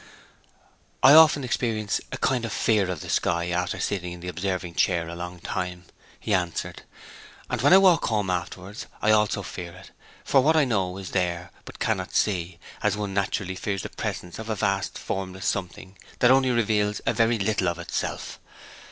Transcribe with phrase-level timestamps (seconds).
[1.03, 4.73] 'I often experience a kind of fear of the sky after sitting in the observing
[4.73, 5.85] chair a long time,'
[6.19, 6.81] he answered.
[7.51, 9.91] 'And when I walk home afterwards I also fear it,
[10.25, 14.39] for what I know is there, but cannot see, as one naturally fears the presence
[14.39, 18.39] of a vast formless something that only reveals a very little of itself.